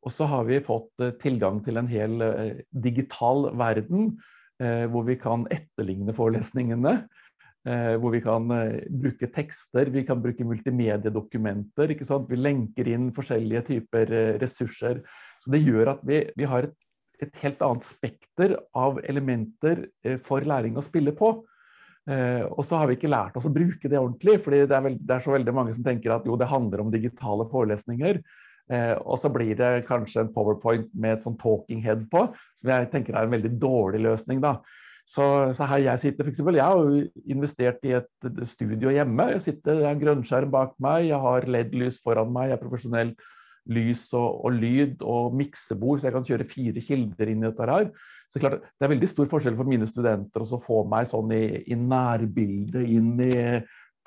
[0.00, 4.14] Og så har vi fått eh, tilgang til en hel eh, digital verden
[4.60, 6.90] hvor vi kan etterligne forelesningene.
[7.64, 8.44] Hvor vi kan
[8.92, 11.94] bruke tekster, vi kan bruke multimediedokumenter.
[12.28, 15.00] Vi lenker inn forskjellige typer ressurser.
[15.40, 16.76] Så Det gjør at vi, vi har et
[17.24, 21.34] et helt annet spekter av elementer eh, for læring å spille på.
[22.10, 24.84] Eh, og så har vi ikke lært oss å bruke det ordentlig, fordi det er,
[24.88, 28.22] veld, det er så veldig mange som tenker at jo, det handler om digitale forelesninger.
[28.70, 32.28] Eh, og så blir det kanskje en powerpoint med sånn talking head på,
[32.60, 34.42] som jeg tenker er en veldig dårlig løsning.
[34.42, 34.58] da.
[35.10, 35.24] Så,
[35.58, 37.00] så, her jeg sitter, eksempel, Jeg har jo
[37.34, 39.32] investert i et studio hjemme.
[39.34, 42.62] Jeg sitter, jeg har en grønnskjerm bak meg, jeg har LED-lys foran meg, jeg er
[42.62, 43.14] profesjonell
[43.70, 47.68] lys og, og lyd og miksebord, så jeg kan kjøre fire kilder inn i dette
[47.70, 47.90] her.
[48.30, 51.44] Så klart, Det er veldig stor forskjell for mine studenter å få meg sånn i,
[51.66, 53.34] i nærbildet inn i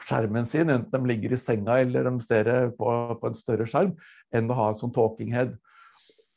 [0.04, 2.90] skjermen sin, enten de ligger i senga eller de ser på,
[3.20, 3.94] på en større skjerm,
[4.34, 5.54] enn å ha en sånn talking head.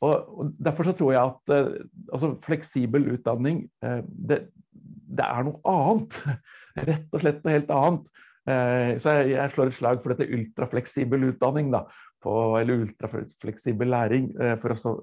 [0.05, 1.73] Og, og Derfor så tror jeg at eh,
[2.13, 6.21] altså, fleksibel utdanning, eh, det, det, er noe annet.
[6.91, 8.11] Rett og slett noe helt annet.
[8.47, 11.73] Eh, så jeg, jeg, slår et slag for dette ultrafleksibel utdanning.
[11.75, 11.87] da,
[12.27, 14.97] på, eller ultrafleksibel læring, eh, for å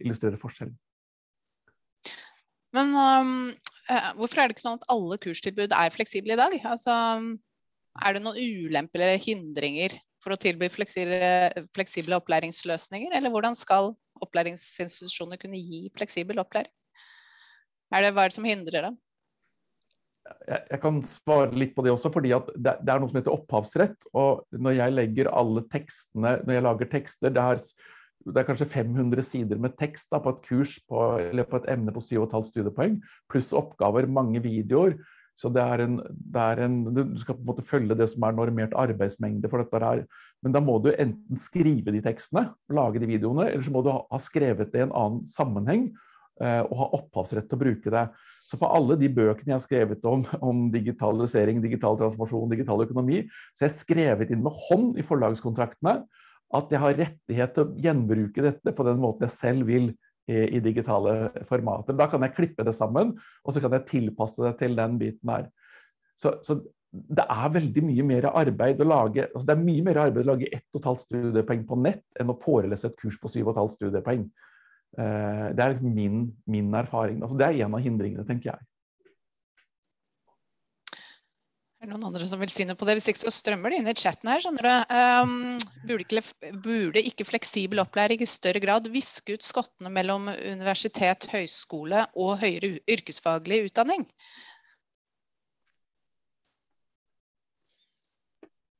[0.00, 0.76] illustrere forskjellen.
[2.76, 3.32] Men um,
[3.90, 6.54] eh, hvorfor er det ikke sånn at alle kurstilbud er fleksible i dag?
[6.72, 6.94] Altså,
[8.00, 13.16] er det noen ulemper eller hindringer for å tilby fleksible, opplæringsløsninger?
[13.16, 16.72] Eller hvordan skal opplæringsinstitusjoner kunne gi fleksibel opplæring?
[17.90, 18.92] Er det, hva er det som hindrer det?
[20.50, 24.08] Jeg, kan svare litt på det også, fordi det, er noe som heter opphavsrett.
[24.16, 27.62] Og når jeg legger alle tekstene, når jeg lager tekster det er,
[28.26, 31.70] det er kanskje 500 sider med tekst da, på et kurs på, eller på et
[31.72, 34.98] emne på 7,5 studiepoeng, pluss oppgaver, mange videoer.
[35.40, 38.26] Så det er en, det er en, Du skal på en måte følge det som
[38.26, 40.04] er normert arbeidsmengde for dette her.
[40.44, 43.88] Men da må du enten skrive de tekstene, lage de videoene, eller så må du
[43.94, 45.88] ha, skrevet det i en annen sammenheng
[46.40, 48.06] og ha opphavsrett til å bruke det.
[48.48, 53.22] Så på alle de bøkene jeg har skrevet om, om digitalisering, digital transformasjon, digital økonomi,
[53.54, 56.00] så jeg har skrevet inn med hånd i forlagskontraktene
[56.58, 59.92] at jeg har rettighet til å gjenbruke dette på den måten jeg selv vil
[60.30, 61.94] i, i digitale formater.
[61.98, 65.30] Da kan jeg klippe det sammen, og så kan jeg tilpasse det til den biten
[65.30, 65.48] her.
[66.20, 66.58] Så, så
[66.90, 70.32] det er veldig mye mer arbeid å lage altså det er mye mer arbeid å
[70.32, 74.24] lage 1,5 studiepoeng på nett enn å forelese et kurs på 7,5 studiepoeng.
[74.98, 77.22] Eh, det er min, min erfaring.
[77.22, 78.66] Altså, det er en av hindringene, tenker jeg.
[81.80, 82.98] Er det noen andre som vil si noe på det?
[82.98, 84.42] Hvis ikke så strømmer det inn i chatten her.
[84.44, 84.72] skjønner du.
[84.92, 85.30] Um,
[85.88, 92.04] burde, ikke, burde, ikke, fleksibel opplæring i større grad viske ut skottene mellom universitet, høyskole
[92.20, 94.04] og høyere yrkesfaglig utdanning?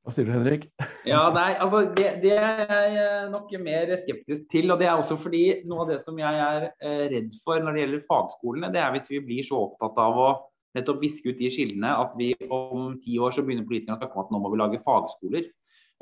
[0.01, 0.63] Hva sier du, Henrik?
[1.11, 4.73] ja, nei, altså det, det, er jeg nok mer skeptisk til.
[4.73, 7.77] og Det er også fordi noe av det som jeg er eh, redd for når
[7.77, 10.29] det gjelder fagskolene, det er hvis vi blir så opptatt av å
[10.77, 14.17] nettopp viske ut de skillene at vi om ti år så begynner politikerne å snakke
[14.17, 15.49] om at nå må vi lage fagskoler.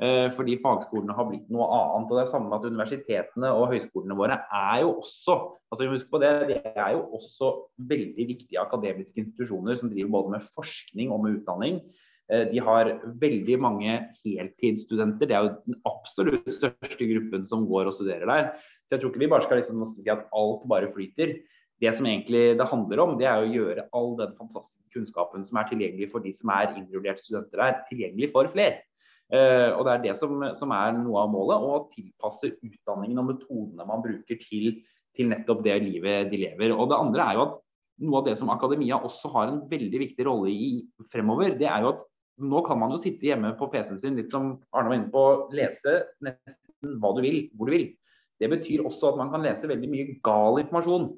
[0.00, 2.08] Eh, fordi fagskolene har blitt noe annet.
[2.08, 5.36] og det er samme at Universitetene og høyskolene våre er jo også
[5.70, 7.50] altså husk på det, det er jo også
[7.90, 11.82] veldig viktige akademiske institusjoner som driver både med forskning og med utdanning.
[12.30, 15.26] Eh, de har veldig mange heltidsstudenter.
[15.26, 18.52] Det er jo den absolutt største gruppen som går og studerer der.
[18.86, 21.40] Så jeg tror ikke vi bare skal liksom si at alt bare flyter.
[21.80, 25.56] det som egentlig det handler om, det er å gjøre all den fantastiske kunnskapen som
[25.56, 28.82] er tilgjengelig for de som er innrullerte studenter her, tilgjengelig for flere.
[29.32, 33.28] Uh, og Det er det som, som, er noe av målet, å tilpasse utdanningen og
[33.30, 34.82] metodene man bruker til,
[35.16, 36.74] til, nettopp det livet de lever.
[36.74, 37.56] Og Det andre er jo at
[38.04, 40.70] noe av det som akademia også har en veldig viktig rolle i
[41.14, 42.04] fremover, det er jo at
[42.40, 45.24] nå kan man jo sitte hjemme på PC-en sin, litt som Arne var inne på,
[45.56, 47.90] lese nesten hva du vil, hvor du vil.
[48.40, 51.10] Det betyr også at man kan lese veldig mye gal informasjon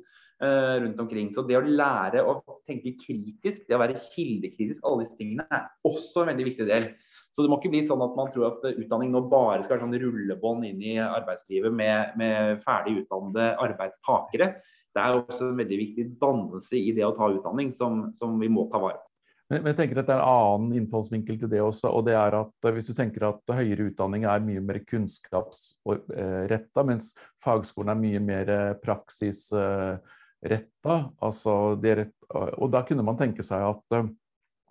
[0.43, 1.31] uh, rundt omkring.
[1.35, 5.71] Så det å lære å tenke kritisk, det å være kildekritisk, alle disse tingene er
[5.87, 6.91] også en veldig viktig del.
[7.33, 9.87] Så det må ikke bli sånn at man tror at utdanning nå bare skal være
[9.87, 14.51] sånn rullebånd inn i arbeidslivet med, med ferdig utdannede arbeidstakere.
[14.93, 18.51] Det er også en veldig viktig dannelse i det å ta utdanning som, som vi
[18.53, 19.12] må ta vare på.
[19.53, 21.91] Men, jeg tenker at det er en annen innfallsvinkel til det også.
[21.93, 27.13] og det er at Hvis du tenker at høyere utdanning er mye mer kunnskapsretta, mens
[27.45, 28.49] fagskolen er mye mer
[28.81, 30.97] praksisretta.
[31.21, 33.85] Altså og da kunne man tenke seg at,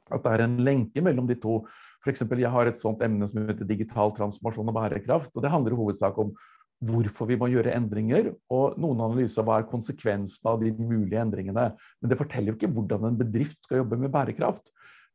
[0.10, 1.62] at det er en lenke mellom de to.
[2.02, 2.26] F.eks.
[2.26, 5.30] jeg har et sånt emne som heter digital transformasjon og bærekraft.
[5.36, 6.34] og Det handler i hovedsak om
[6.82, 11.68] hvorfor vi må gjøre endringer, og noen analyser hva er konsekvensen av de mulige endringene.
[12.02, 14.64] Men det forteller jo ikke hvordan en bedrift skal jobbe med bærekraft.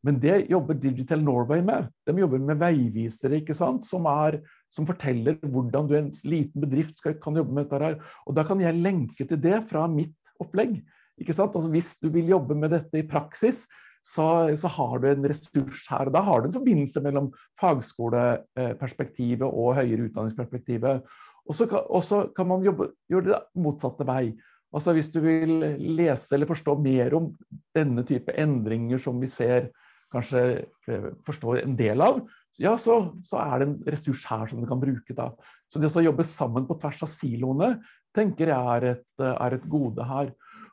[0.06, 1.88] Men det jobber Digital Norway med.
[2.06, 3.86] De jobber med veivisere ikke sant?
[3.88, 4.38] Som, er,
[4.70, 7.82] som forteller hvordan du en liten bedrift skal, kan jobbe med dette.
[7.82, 8.20] her.
[8.26, 10.78] Og Da kan jeg lenke til det fra mitt opplegg.
[11.18, 11.56] ikke sant?
[11.56, 13.64] Altså Hvis du vil jobbe med dette i praksis,
[14.06, 16.10] så, så, har du en ressurs her.
[16.14, 21.02] Da har du en forbindelse mellom fagskoleperspektivet og høyere utdanningsperspektivet.
[21.46, 24.30] Og så kan, man jobbe, gjøre det motsatte vei.
[24.74, 25.60] Altså Hvis du vil
[25.96, 27.30] lese eller forstå mer om
[27.76, 29.70] denne type endringer som vi ser
[30.12, 30.42] kanskje
[30.90, 32.20] eh, forstår en del av,
[32.62, 35.14] ja, så, så, er det en ressurs her som du kan bruke.
[35.14, 35.30] da.
[35.70, 37.70] Så det å jobbe sammen på tvers av siloene
[38.16, 40.30] tenker jeg er et, er et gode her.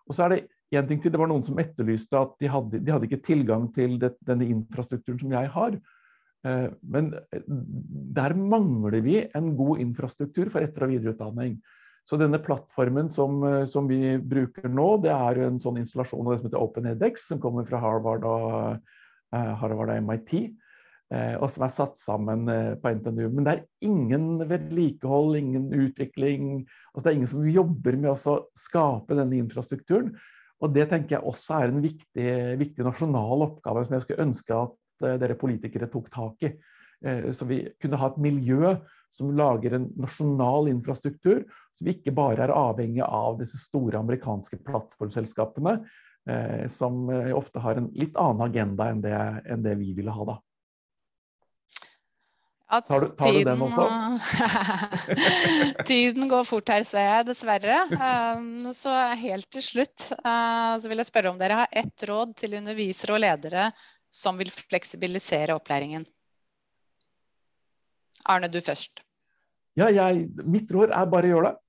[0.07, 0.41] Og så er det
[0.79, 3.67] en ting til, Det var noen som etterlyste at de hadde, de hadde ikke tilgang
[3.75, 5.77] til det, denne infrastrukturen som jeg har.
[6.43, 7.45] Eh, men eh,
[8.15, 11.55] der mangler vi en god infrastruktur for etter- og videreutdanning.
[12.03, 16.33] Så denne plattformen som, eh, som, vi bruker nå, det er en sånn installasjon av
[16.33, 18.91] det som heter OpenEDX, som kommer fra Harvard og,
[19.33, 20.33] Harvard og MIT,
[21.41, 22.43] og som er satt sammen
[22.81, 23.23] på NTNU.
[23.33, 26.67] Men det er ingen vedlikehold, ingen utvikling.
[26.93, 30.11] altså Det er ingen som jobber med å skape denne infrastrukturen.
[30.61, 32.29] Og Det tenker jeg også er en viktig,
[32.61, 36.53] viktig nasjonal oppgave som jeg skulle ønske at dere politikere tok tak i.
[37.05, 38.75] Eh, så vi kunne ha et miljø
[39.13, 41.43] som lager en nasjonal infrastruktur,
[41.77, 45.77] som ikke bare er avhengig av disse store amerikanske plattformselskapene,
[46.29, 50.33] eh, som ofte har en litt annen agenda enn det, enn det vi ville ha
[50.33, 50.39] da.
[52.73, 53.83] At tar, du, tar du, den også?
[55.91, 57.75] tiden går fort her, ser jeg, dessverre.
[57.93, 62.33] Um, så helt til slutt uh, så vil jeg spørre om dere har ett råd
[62.39, 63.67] til undervisere og ledere
[64.13, 66.05] som vil fleksibilisere opplæringen.
[68.29, 69.01] Arne, du først.
[69.79, 71.59] Ja, jeg, mitt råd er bare å gjøre det.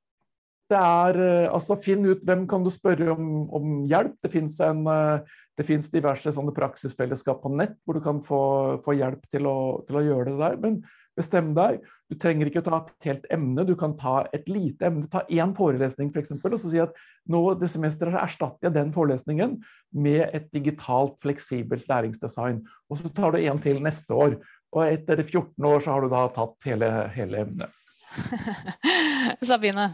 [0.72, 4.16] Det er, uh, altså Finn ut hvem kan du spørre om, om hjelp.
[4.24, 8.42] Det fins uh, diverse praksisfellesskap på nett hvor du kan få,
[8.84, 9.57] få hjelp til å,
[9.88, 10.61] til å, gjøre det der.
[10.62, 10.78] Men
[11.18, 11.82] bestem deg.
[12.10, 15.06] Du trenger ikke å ta et helt emne, du kan ta et lite emne.
[15.10, 16.16] Ta én forelesning f.eks.
[16.16, 16.98] For eksempel, og så si at
[17.30, 19.56] nå det semesteret erstatter jeg den forelesningen
[20.06, 22.62] med et digitalt, fleksibelt læringsdesign.
[22.90, 24.38] Og så tar du en til neste år.
[24.74, 27.80] Og etter 14 år så har du da tatt hele, hele emnet.
[29.48, 29.88] Sabine,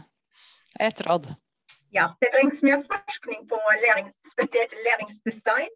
[0.79, 1.29] ett råd.
[1.91, 5.71] Ja, det trengs mer forskning på lærings, spesielt læringsdesign.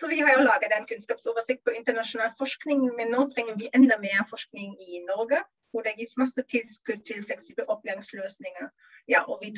[0.00, 3.98] Så vi har jo laget en kunnskapsoversikt på internasjonal forskning, men nå trenger vi enda
[3.98, 5.42] mer forskning i Norge.
[5.74, 8.70] Hvor det gis masse tilskudd til fleksible opplæringsløsninger.
[9.10, 9.50] Ja, og vi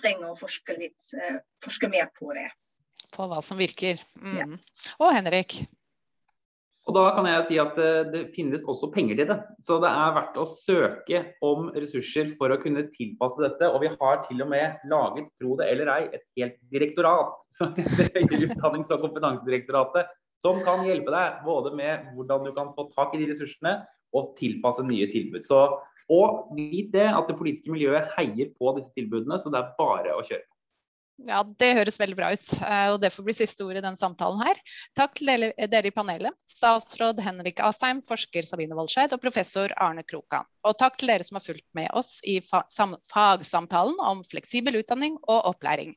[0.00, 2.48] trenger å forske, litt, uh, forske mer på det.
[3.14, 4.00] På hva som virker.
[4.18, 4.34] Mm.
[4.40, 4.48] Ja.
[4.98, 5.60] Og Henrik?
[6.84, 9.38] Og da kan jeg si at det, det finnes også penger til det.
[9.64, 13.70] Så det er verdt å søke om ressurser for å kunne tilpasse dette.
[13.70, 17.32] Og vi har til og med laget, tro det eller ei, et helt direktorat.
[17.64, 20.12] Utdannings- og kompetansedirektoratet.
[20.44, 23.78] Som kan hjelpe deg både med hvordan du kan få tak i de ressursene
[24.14, 25.46] og tilpasse nye tilbud.
[25.48, 25.62] Så,
[26.12, 30.12] og vit det at det politiske miljøet heier på disse tilbudene, så det er bare
[30.12, 30.53] å kjøre på.
[31.22, 32.48] Ja, Det høres veldig bra ut.
[32.58, 34.58] Eh, og Det får bli siste ord i denne samtalen her.
[34.98, 36.34] Takk til dere i panelet.
[36.50, 40.48] Statsråd Henrik Asheim, forsker Sabine Woldscheid og professor Arne Krokan.
[40.66, 45.54] Og takk til dere som har fulgt med oss i fagsamtalen om fleksibel utdanning og
[45.54, 45.94] opplæring.